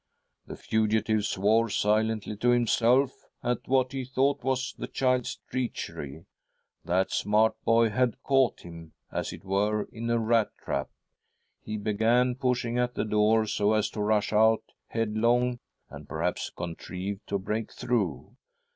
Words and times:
"The 0.47 0.55
fugitive 0.55 1.25
swore 1.25 1.69
silently 1.69 2.35
to 2.37 2.49
himself 2.49 3.11
at 3.43 3.67
what 3.67 3.91
he 3.91 4.03
thought 4.03 4.43
was 4.43 4.73
the 4.75 4.87
child's 4.87 5.35
treachery. 5.47 6.25
That 6.83 7.11
smart 7.11 7.53
boy 7.65 7.91
had 7.91 8.19
caught 8.23 8.61
him, 8.61 8.93
as 9.11 9.31
it 9.31 9.45
were, 9.45 9.83
in 9.91 10.09
a 10.09 10.17
rat 10.17 10.53
trap. 10.57 10.89
He 11.61 11.77
began 11.77 12.33
pushing 12.33 12.79
at 12.79 12.95
the 12.95 13.05
door, 13.05 13.45
so 13.45 13.73
as 13.73 13.91
to 13.91 14.01
rush 14.01 14.33
out 14.33 14.63
head 14.87 15.15
long 15.17 15.59
and, 15.91 16.09
perhaps, 16.09 16.49
contrive 16.49 17.19
to 17.27 17.37
break 17.37 17.67
thrbugh. 17.71 18.33